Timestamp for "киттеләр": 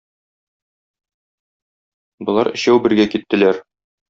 3.15-3.63